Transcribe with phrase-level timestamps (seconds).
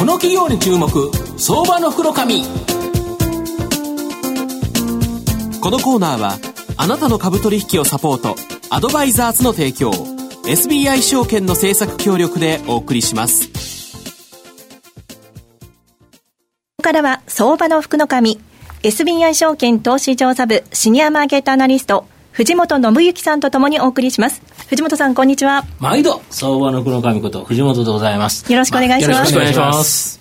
[0.00, 0.88] この企業に注目
[1.36, 2.42] 相場の袋紙。
[5.60, 6.38] このコーナーは
[6.78, 8.34] あなたの株取引をサポート
[8.70, 13.48] アドバイザーズの提供 SBI 証券の政策協力でお送りします。
[13.48, 13.52] こ
[16.78, 18.40] こからは相場の福の神
[18.82, 24.40] SBI 証券投資調査部シニアマーケットアナリスト藤本信之さんとともにお送りします。
[24.68, 25.64] 藤本さんこんにちは。
[25.80, 28.50] 毎度相場の福の神こと藤本でございます。
[28.50, 30.20] よろしくお願いします、よろしくお願いします。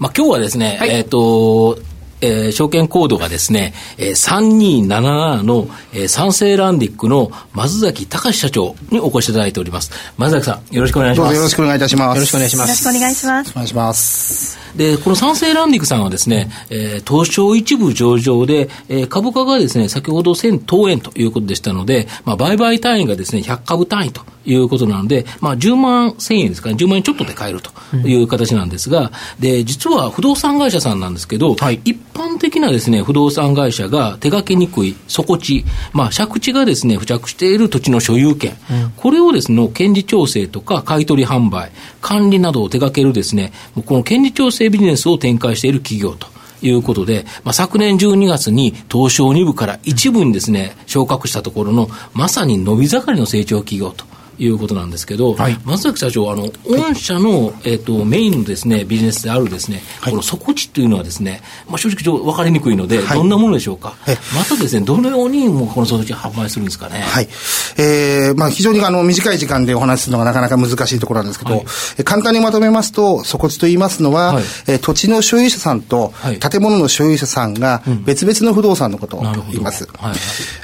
[0.00, 1.78] まあ今日はですね、はい、えっ、ー、と
[2.20, 9.90] えー、証券コードがですね、えー、3277の、えー、三成ランディックの松崎隆社長にお越しいただいております。
[10.16, 11.34] 松崎さん、よろしくお願いします。
[11.34, 12.16] よろしくお願いいたします。
[12.16, 12.68] よろしくお願いします。
[12.68, 13.50] よろしくお願いします。
[13.50, 14.58] お願いします。
[14.76, 41.70] で、この三成ランディックさんはですね、えー、東証一部上場で、えー、株価がですね、先ほど1000等円ということでしたので、まあ、売買単位がですね、100株単位ということなので、まあ、10万1000円ですかね、10万円ちょっとで買えるという形なんですが、うん、で、実は不動産会社さんなんですけど、はい、一般的なですね、不動産会社が手掛けにくい底地、まあ、借地がですね、付着している土地の所有権、うん、これをですね、権利調整とか買取販売、
[42.00, 43.52] 管理などを手掛けるですね、
[43.86, 46.26] この権利調整ビジネスを展開している企業と。
[46.60, 54.04] いうことで、まあ、昨年12月に東証2部から一部にですね、昇格したところの、まさに伸び盛りの成長企業と。
[54.38, 63.96] いうことなんですけど、はい、松崎社長、あの、御社の、えっ、ー、と、メインのですね、ビジネスであるですね、はい、この底地というのはですね、まあ、正直ちょ分かりにくいので、はい、どんなものでしょうか？
[64.34, 67.00] またですね、どのようにもこの底地販売するんですかね？
[67.00, 67.28] はい。
[67.76, 71.62] えー、まあ、非常にあの、短い時間でお話しするのがなかなか難しいところなんですけど、は
[71.98, 76.12] い、簡単にまとめますと、底地と言いますのは、はい、えー、土地の所有者さんと、
[76.50, 79.88] 建物の所有者さんが別々の不動産のことを言います。
[79.98, 80.14] はい、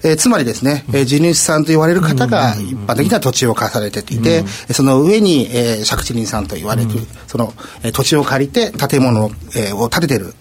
[0.04, 10.34] えー、つまりですね、えー、地主さんと言われる方が一般的な土地を貸されていて、その上に、えー、借地人さんと言われる、うん、その、えー、土地を借りて建物を,、えー、を建ててる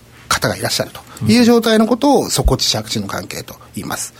[0.48, 1.02] 方がいらっしゃると。
[1.28, 4.14] いう状態のことを底地借地の関係と言います。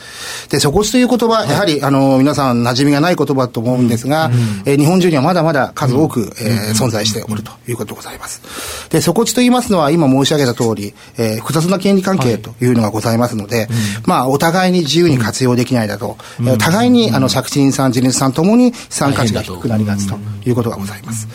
[0.50, 4.32] で、底地という言葉、やはり、あの、皆さん馴染みがない言葉と思うんですが、
[4.66, 8.42] え日本中にはまだまだ数多く、え存在しておるということでございます。
[8.90, 13.68] で、底地と言いますのは、今申し上げた通り、え複雑な権利関係というのがございますので、
[14.06, 16.18] まあ、お互いに自由に活用できないだと、
[16.60, 21.28] 互いに、あの、借地人さん、地主さんともに資産価値が低くなりがちということがございます。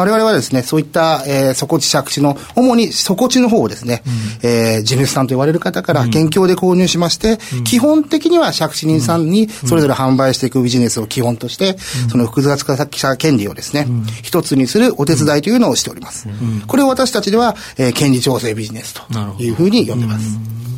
[0.00, 4.02] 我々はですね、そういった、えー、底地借地の、主に底地の方をですね、
[4.42, 13.86] うん、えー、地主さんと言われる方から現況で購入しまして、うん、基本的には借地人さんにそれぞれ販売していくビジネスを基本として、うん、その複雑化した権利をですね、
[14.22, 16.28] 一つにするお手伝いというのをしております。
[16.66, 19.02] これを私たちでは、えー、権利調整ビジネスと
[19.42, 20.69] いうふうに呼んでます。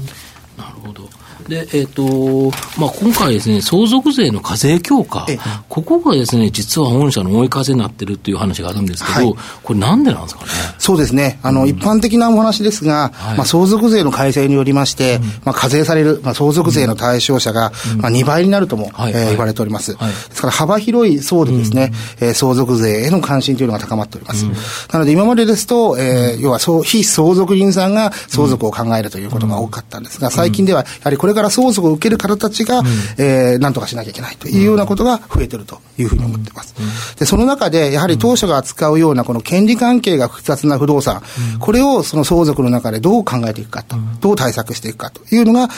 [1.49, 5.27] で、えっ、ー、と、まあ、今回ですね、相続税の課税強化、
[5.69, 10.51] ここがですね、実は御社の追い風になってるっていう話があるんですけど、はい、これなんでなんですかね？
[10.79, 11.39] そうですね。
[11.43, 19.95] あの、うん、一般的なお話ですが、はい、まあ、相続税の改正によりまして、うん、まあ、課税される、まあ、相続税の対象者が、うん、まあ、2倍になるとも、はい、えー、言われております。
[19.97, 24.47] はい、ですから、幅広い層でですね、うん、えー、相続税への関心というのが高まっております。
[24.93, 32.87] なので、今までですと、えー、要は、非相続人さんが相続を考えるということが多かったんですが、最近では、やはりこれから相続を受ける方たちが、うん、
[33.19, 36.75] えー、なんとかしなきゃいけないというようなことが増えてるというふうに思っています。
[37.19, 41.23] で、その中で、やはり当社が扱うようなこの権利関係が複雑な不動産、
[41.59, 45.69] これをその相続の中でどう考えていくかと、どう対策していくかというのが、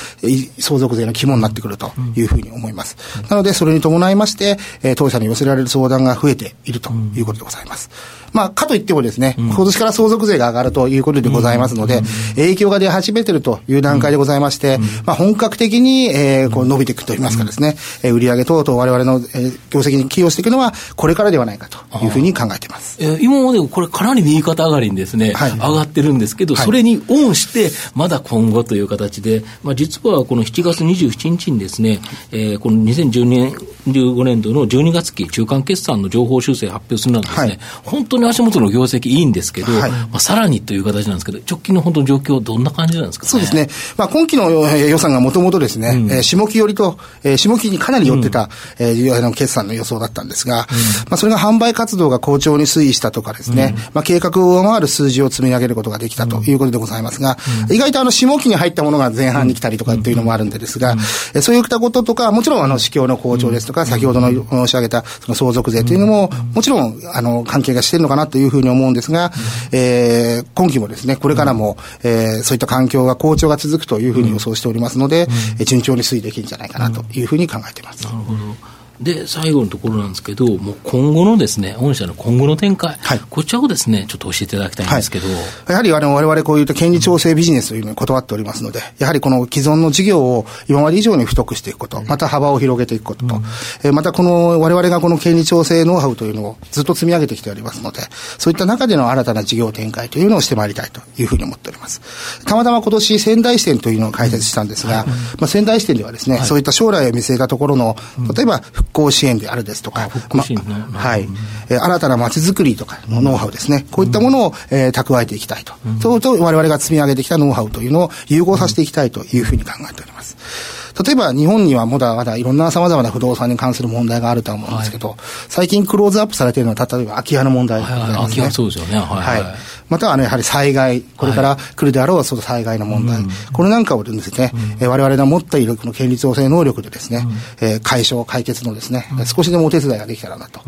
[0.59, 2.97] 相続税の肝になってくるというふうに思います。
[3.29, 7.91] なので、それに伴いまして、えー、当社に寄せられる相談が増えているということでございます。
[8.35, 12.03] まあ、かといってもですね、今年から相続税が上がるということでございますので、
[12.35, 23.03] 影響が出始めているという段階でございまして、まあ、本格的に、えー、こう伸びていくといいますかですね、えー、売上等々我々の、えー、業績に寄与していくのは、これからではないかというふうに考えています。
[23.03, 32.01] えー、今までこれかなり右肩上がりにですね、はい、上がってるんですけど、それにオンして、まだ今後という形で、まあ、実はこの7月27日にですね、
[32.33, 33.55] えー、この2012年、
[33.87, 48.45] 15年度の12月期中間決算の情報修正発表するなどですね、はい、本当に足元の業績いいんですけど、はい、まあ、さらにという形なんですけど、直近の本当の状況、どんな感じなんですか、ね、そうですね、まあ、今期の予算がもともとですね、うん、えー、下期寄りと、えー、下期にかなり寄ってた、
[48.81, 50.67] うん、えー、あの決算の予想だったんですが、うん、ま
[51.11, 57.37] あ、それが販売活動が好調に推移したとかですね、うん、まあ、計画を上回る数字を積み上げることができたということでございますが、
[57.71, 60.93] 意外とあの下期に入ったものが前半に来たりとかっていうのもあるんでですが、
[61.35, 69.33] うん、そういったこととか、もちろんあの市況の好調ですとか、先ほどの申し上げたその相続税というのも、もちろんあの関係がしているのかなというふうに思うんですが、
[69.73, 78.05] えー、今期もですね、これからも、えー、そういった環境が好調が続くというふうに予想しておりますので、うん、順調に推移できるんじゃないかなというふうに考えています。
[78.05, 85.27] なるほどで、最後のところなんですけど、もう今後のですね、御社の今後の展開、はい、こちらをですね、ちょっと教えていただきたいんですけど。
[85.29, 85.37] はい、
[85.69, 93.43] やはりあの、我々こういった権利調整ビジネスというのに断っておりますので、やはりこの既存の事業を今まで以上に太くしていくこと、また幅を広げていくことと、うん、
[93.83, 98.01] えまたこの、我々がこの権利調整ノウハウというのをずっと積み上げてきておりますので、
[98.39, 102.01] そういった中での新たな事業展開というのをしてまいりたいというふうに思っております。
[102.45, 107.97] たまたま今年仙台支店というのを開設したんですが、うん、まあ、仙台支店ではですね、はい、そういった将来を見据えたところの、
[108.35, 111.29] 例えば復興支援であるですとか、ま、はい、
[111.69, 115.75] えー、新たな街づくりとかのノウハウですね、こういったものを、えー、蓄えていきたいと。
[116.01, 120.84] そうと我々が積み上げてきたノウハウというのを融合させていきたいというふうに考えております。
[121.03, 125.19] 例えば日本にはまだまだいろんな様々な不動産に関する問題があるとは思うんですけど、はい、
[125.49, 128.99] 最近クローズアップされているのは、例えば空き家の問題、ね、はいはい、空き家そうですよね。
[128.99, 129.55] はい、はい、はい。
[129.89, 137.27] またはね、やはり災害、これから来るであろうその災害の問題、はい、これなんかをですね、うん、我々が持っているこの権利調整能力でですね、
[137.61, 140.61] うん、えー、解消、解決のですね、うん、少しでもお手伝いができたらなと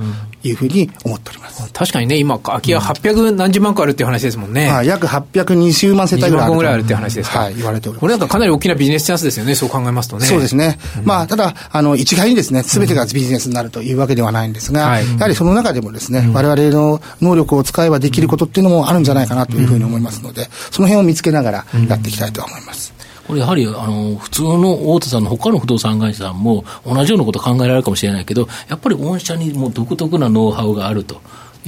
[0.43, 1.73] いうふうに思っております。
[1.73, 4.69] 確かにね、今、空き家800何十万個あるっていう話ですもんね。
[4.71, 6.57] はい、約820万世帯ぐらいある。
[6.57, 7.41] ぐらいあるっていう話ですか。
[7.41, 8.01] はい、言われております。
[8.01, 10.27] これなんかかなり大きなビジネスチャンスですよね、そう考えますとね。
[10.27, 10.79] そうですね。
[11.05, 22.95] まあ、ただ、あの、一概にですね、すべてがビジネスになるというわけではないんですが、はい、やはりその中でもですね、我々の能力を使えばできることっていうのもあるんじゃないかなというふうに思いますので、その辺を見つけながらやっていきたいと思います。
[23.27, 31.21] これやはりあの普通の大手さんの他の不動産会社さんも同じようなこと考えられるかもしれないけど、やっぱり御社にも独特なノウハウがあると。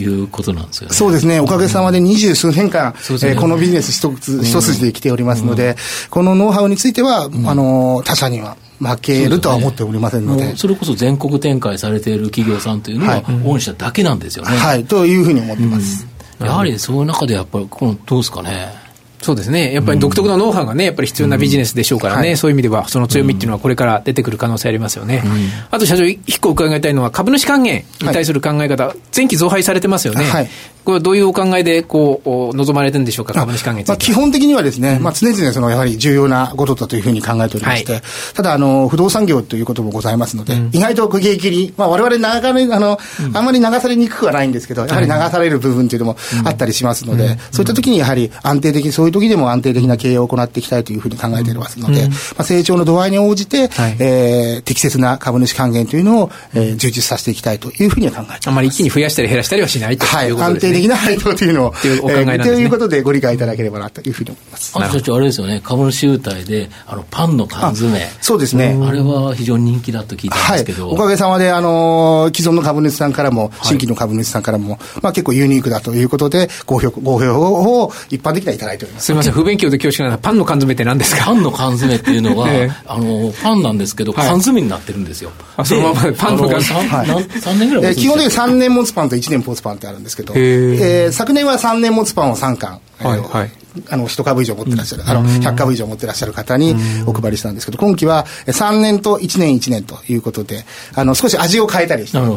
[0.02, 0.94] いうことなんですよね。
[0.94, 1.40] そうですね。
[1.40, 5.76] おかげさまで二十数年間、うん、えー、このビジネス一つ、一筋で来ておりますので、うん、
[6.10, 10.56] このノウハウについては、うん、あの、他社には負けるとは思っておりませんので。
[10.56, 14.56] そ、ね,、れこそ全国展開されている企業さんというのは、御社だけなんですよね。
[14.56, 16.06] はい、というふうに思ってます。
[16.40, 18.87] やはりその中でやっぱり、この、どうですかね。
[19.20, 19.72] そうですね。
[19.74, 25.22] やっぱり独特のノウハウがね、やっぱり必要なビジネスでしょうからね、うんはい、そういう意味では、その強みっていうのはこれから出てくる可能性ありますよね。
[25.24, 25.30] うん、
[25.70, 30.24] あと社長、一個伺いたいのは、株主還元に対する考え方、はい、前期増配されてますよね。
[30.24, 30.50] はい、
[30.88, 38.02] これはどういうお考えで、こう、望まれてるんでしょうか、株主還元まあ、基本的にはですね、うん、まあ、常々その、やはり重要なことだというふうに考えておりまして、はい、
[38.32, 58.48] ただ、あの、不動産業ということもございますので、うん、意外と区切り、まあ、我々流れ、あの、うん、あんまり流されにくくはないんですけど、やはり流される部分というのもあったりしますので、そういった時にやはり安定的、そういう時でも安定的な経営を行っていきたいというふうに考えていますので、まあ、成長の度合いに応じて、はい、えー、適切な株主還元というのを、えー、充実させていきたいというふうには考えています。
[58.48, 60.42] あまり一気に増やしたり減らしたりはしないということですね。
[60.42, 64.72] はい、安定的な配当というのを、というお考えなんですね、ということでご理解いただければなというふうに思います。
[64.76, 68.00] あ社長、あれですよね、株主優待で、あの、パンの缶詰。
[68.20, 68.78] そうですね。
[68.82, 70.86] あれは非常に人気だと聞いたんですけど。
[70.86, 79.06] はい、おかげさまで、あの、既存の株主さんからも、新規の株主さんからも、まあ結構ユニークだということで、ご評、ご評を一般的にはいただいております。
[79.06, 85.30] すみません、不勉強で恐縮なパンの缶詰って何ですかパンの缶詰っていうのは、 えあの、パンなんですけど、缶詰になってるんですよ。
[85.56, 86.88] あ、そのままパンの缶詰。
[86.88, 90.34] はい、3年ぐらい、えー、基本的に3年持つパンと1年持つパンってあるんですけど、
[90.74, 92.80] えー、昨年は3年持つパンを3巻。
[93.00, 93.50] はいはい、
[93.90, 96.74] あの、1株以上持ってらっしゃる、あの、100株以上持ってらっしゃる方に
[97.06, 102.36] お配りしたんですけど、今期は3年と1年1年ということで、あの、少し味を変えたりして、あの、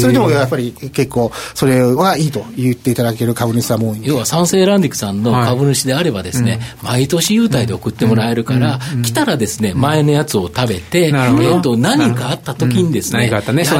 [0.00, 13.30] それでもやっぱり結構、それはいいと言っていただける株主さんも多い要は、三成ランディクさんの株主であればですね、毎年優待で送ってもらえるから、来たらですね、前のやつを食べて、えっと、何かあった時にですね、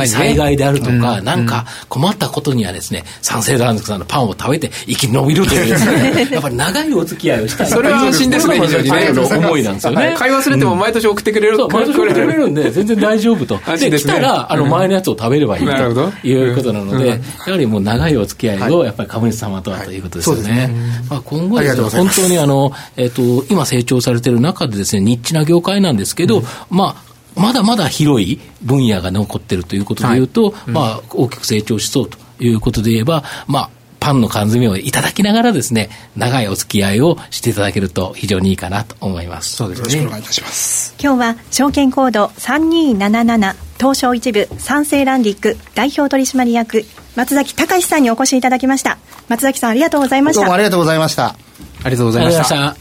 [0.06, 7.66] 災害であるとか、なんか困ったことにはですね、三成ランディクさんのパンを食べて生き延びるというですね、 やっぱり長いお付き合いをしたい。
[7.66, 9.10] それは安心ですね、非常にね。
[9.10, 10.14] 思いなんですよね。
[10.18, 11.58] 買い忘れても毎年送ってくれる。
[11.68, 13.60] 毎年送ってくれるんで、 全然大丈夫と。
[13.76, 20.70] で、来たら、あの、前のやつを食べればいいということなので、やはりもう長いお付き合いを、やっぱり株主様とはということですよね。
[21.08, 27.08] まあ今後ですね、本当にあの、えっと、今成長されている中でですね、ニッチな業界なんですけど、まあ、
[27.38, 33.70] まだまだ広い分野が残っているということでいうと、まあ、大きく成長しそうということで言えば、まあ、
[34.08, 39.56] パンの缶詰をいただきながらですね、長いお付き合いをしていただけると非常にいいかなと思います。
[39.56, 40.02] そうですね。
[40.02, 40.94] よろしくお願いいたします。
[40.98, 46.86] 今日は証券コード3277東証一部三成ランディック代表取締役
[47.16, 48.96] 松崎隆さんにお越しいただきました。
[49.28, 50.40] 松崎さんありがとうございました。
[50.40, 51.26] どうもありがとうございました。
[51.26, 51.36] あ
[51.84, 52.76] りがとうございました。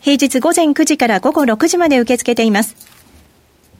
[0.00, 2.76] 平日午前9時から午後6時まで受け付けています。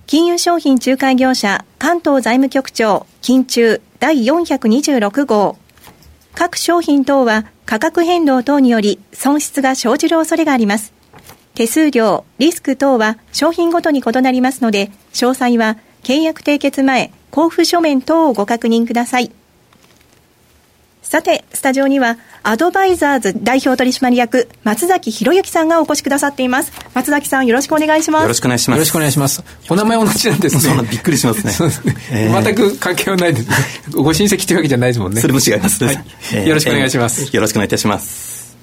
[0.07, 5.59] 金融商品仲介業者関東財務局長金中第426号
[6.35, 10.93] 各商品等は価格変動等により損失が生じる恐れがあります。
[11.55, 19.31] 手数料、リスク等は商品ごとに異なりますので、詳細は契約締結前、交付書面等をご確認ください。
[21.15, 26.73] さて、スタジオには、アドバイザーズ代表取締役、松崎博之さんがお越しくださっています。
[26.93, 28.23] 松崎さん、よろしくお願いします。
[28.23, 28.79] よろしくお願いします。
[28.79, 29.45] よろしくお願いします。
[29.71, 30.61] お名前同じなんですね。
[30.63, 31.53] そんなびっくりしますね。
[31.53, 31.97] そうですね。
[32.11, 33.57] えー、全く関係はないですね。
[33.93, 35.21] ご親戚というわけじゃないですもんね。
[35.21, 35.85] それも違います。
[35.85, 37.31] はい、よろしくお願いします。
[37.33, 38.57] よろしくお願いいたします。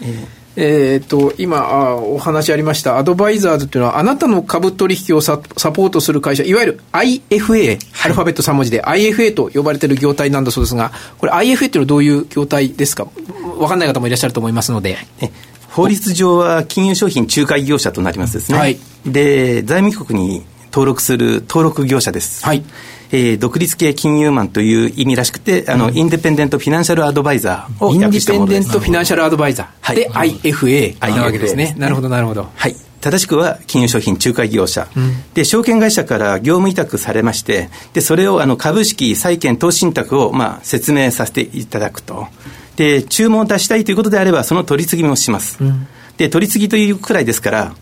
[0.00, 13.06] えーえー、っと、今あ、お話ありました、アドバイザーズというのは、あなたの株取引をササポートする会社、いわゆる IFA、アルファベット3文字で IFA と呼ばれている業態なんだそうですが、これ IFA というのはどういう業態ですか？
[13.58, 14.98] わかんない方もいらっしゃると思いますので。
[15.68, 18.58] 法律上は金融商品仲介業者となりますですね。
[18.58, 22.44] はい、で、財務局に登録する登録業者です。
[22.44, 22.64] はい。
[23.12, 27.92] えー、独立系金融マンという意味らしくて、あの、うん、インデペンデントフィナンシャルアドバイザーを。
[27.92, 29.66] インデペンデントフィナンシャルアドバイザー。
[29.80, 29.96] はい。
[29.96, 31.74] で、IFA なわけですね。
[31.76, 32.48] なるほど、なるほど。
[32.54, 32.76] はい。
[33.02, 42.28] 正しくは金融商品仲介業者、うん、で証券会社から業務委託されましてでそれをあの株式債券投資信託をまあ説明させていただくと
[42.76, 47.74] で注文を出したいということであればその取り次ぎもします、うん、で取り次ぎというくらいですから、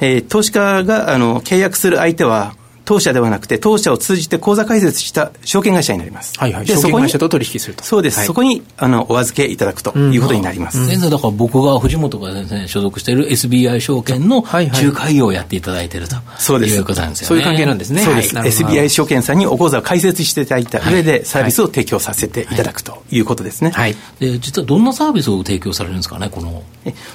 [0.00, 2.54] えー、投資家があの契約する相手は
[2.88, 6.32] 当社ではなくて、当社を通じて口座開設した証券会社になります。
[6.38, 6.64] はいはい。
[6.64, 7.84] で、証券会社と取引すると。
[7.84, 8.16] そうです。
[8.16, 10.78] はい、そこに、あの、お預けいただくということになります。
[10.84, 16.76] 現在、だから僕が藤本が先生所属している SBI 証券の仲介業をやっていただいていると、そうです。
[16.76, 17.28] いうことなんですよね。
[17.28, 18.00] そういう関係なんですね。
[18.00, 18.34] そうです。
[18.34, 23.70] SBI 証券さんにお口座を開設していただいた上で、サービスを提供させていただくということですね。
[23.74, 23.96] はい。
[24.18, 26.62] で、実はどんなサービスを提供されるんですかね、この。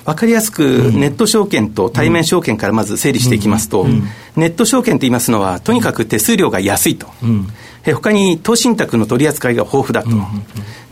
[0.06, 3.88] わかりやすく、ネット証券と対面証券からまず整理していきますと、
[4.36, 7.08] ネット証券といいますのは、とにかく手数料が安いと。
[7.24, 7.48] うん。
[7.92, 10.10] 他に投信託の取り扱いが豊富だと、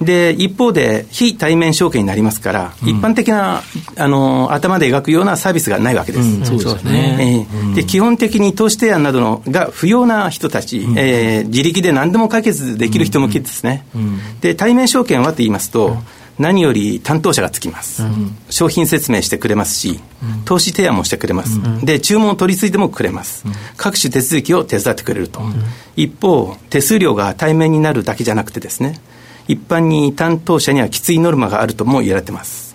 [0.03, 3.61] で一方で、非対面証券になりますから、うん、一般的な
[3.95, 6.27] あの頭で描くようなサービスがないわけです。
[6.27, 13.85] うん、そうですね、えー、で基本的に投資提案などのが不要な人たち、うん、えー、自力で何でも解決できる人向けですね。
[14.41, 15.97] で対面証券はと言いますと、
[16.41, 23.45] 何より担当者がつきます、うん、商品説明してくれますし、うん、投資提案もしてくれます、うん、で注文を取り次いでもくれます、
[23.77, 25.41] 各種手続きを手伝ってくれると、
[25.95, 28.99] 一方手数料が対面になるだけじゃなくてですね
[29.47, 32.71] 一般に担当者にはきついノルマがあるとも言われてます。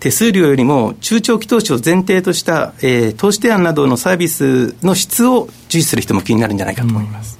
[0.00, 7.38] 手数料よりも中長期投資を前提とした、えー、投資提案などのサービスの質を重視する人も気になるんじゃないかと思います、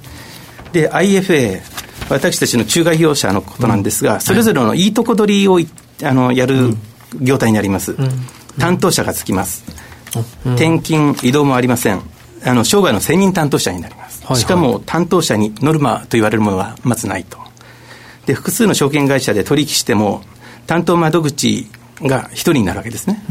[0.73, 1.61] で IFA
[2.09, 4.87] 私たちの仲介業者のことなんですが、それぞれのい。
[4.87, 5.59] いとこ取りを
[6.03, 6.75] あのやる
[7.19, 7.95] 業態になります、
[8.59, 9.63] 担当者がつきます、
[10.55, 12.01] 転勤、移動もありません、
[12.43, 17.37] あの生涯の専任担当者になります、しかも担当者にノルマと言われるものはまずないと。
[18.25, 20.21] で複数の証券会社で取引しても
[20.65, 21.67] 担当窓口
[22.01, 23.23] が一人になるわけですね。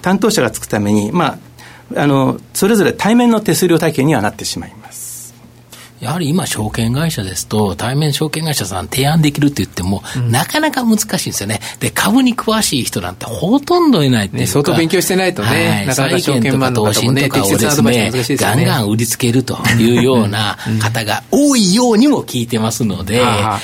[0.00, 1.38] 担当者がつくために、ま
[1.94, 4.81] あ、あのそれぞれ対面の手数料体系にはなってしまいます。
[6.02, 11.60] やはり今、証券会社ですと、対面証券会社さん提案できるって言っても、うん、なかなか難しいんですよね。
[11.78, 18.36] で、株に詳しい人なんてほとんどいないっていうね、相当勉強してないとね、はい、なかなか証券マンの方もね、適切なアドバイス難しいですね。
[18.36, 23.22] ガンガン売りつけるというような方が多いようにも聞いてますので、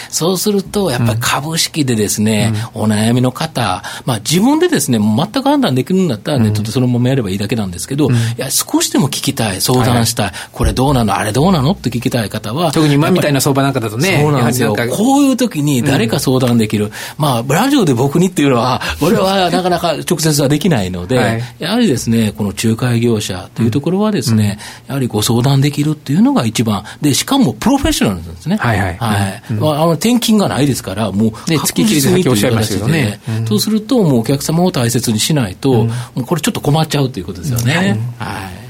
[0.08, 14.20] そうすると、やっぱり株式でですね、お悩みの方、まあ自分でですね、全く判断できるんだったらネットでそのままやればいいだけなんですけど、いや、少しでも聞きたい、相談したい、これどうなの、あれどうなのって聞きたい方は、特に今みたいな相場なんかだとね。
[14.22, 14.74] そうなんですよ。
[14.90, 16.86] こういう時に誰か相談できる。
[16.86, 26.84] うん、まあ、ラジオで僕にっていうのは、 これはなかなか直接はできないので、はい、やはりですね、この仲介業者というところはですね、うん、やはりご相談できるっていうのが一番。
[27.00, 28.56] で、しかもプロフェッショナルなんですね。
[28.60, 28.96] はいはい。
[28.96, 29.16] は
[29.50, 29.52] い。
[29.54, 33.20] まあ、あの、転勤がないですから、もう、ね、月切りで先おっしゃいましたけどね。
[33.48, 37.98] そうすると、もうお客様を大切にしないと、もうこれちょっと困っちゃうということですよね。
[38.18, 38.67] はい。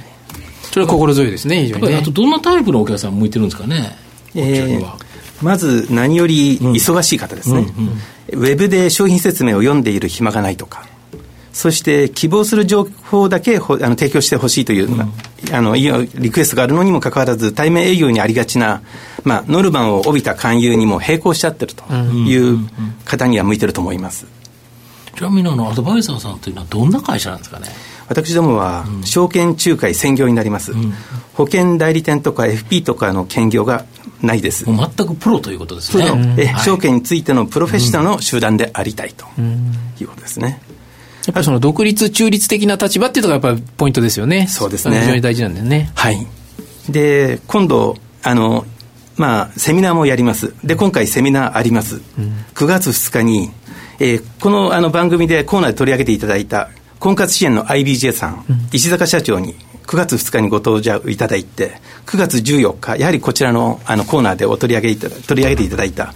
[0.70, 1.96] それは心強いですね、非常に、ね。
[1.96, 3.96] あと、どんなタイプのお客さん向いてるんですかね？
[4.34, 4.94] えー、
[5.40, 7.66] まず何より忙しい方ですね、
[8.32, 10.86] ウェブで商品説明を読んでいる暇がないとか、
[11.52, 15.00] そして希望する情報だけあの提供してほしいという、うん、
[15.50, 18.82] あのリクエストがあるのにもかかわらず、対面営業にありがちな、
[19.24, 22.58] まあ、ノルマンを帯びた勧誘にも並行しちゃってるという
[23.04, 24.26] 方には向いてると思います。
[24.26, 24.28] ち
[25.22, 27.68] なみにあのアドバイザーさんというのはどんな会社なんですかね？
[28.08, 30.92] 私どもは証券仲介専業になります、うん、
[31.34, 33.84] 保険代理店とか FP とかの兼業が
[34.22, 34.64] ないです。
[34.64, 36.06] 全くプロということですね、
[36.38, 39.26] え、はい、証券についてのプロフェッショナルの集団でありたいと
[40.00, 40.60] いうことですね、
[41.28, 44.46] やっぱりその独立中立的な立場っていうのがやっぱりポイントですよね。
[44.46, 45.00] そうですね。
[45.00, 45.90] 非常に大事なんだよね。
[45.94, 46.26] はい。
[46.88, 48.64] で、今度、あの、
[49.16, 50.54] まあ、セミナーもやります。
[50.64, 51.96] で、今回セミナーあります。
[52.18, 53.50] うん、9月2日に、
[53.98, 59.54] えー、このあの番組でコーナーで取り上げていただいた婚活支援の IBJ さん、うん、石坂社長に
[59.88, 66.12] 9月2日にご登場いただいて、9月14日、やはりこちらのあのコーナーでお取り上げいた取り上げていただいた、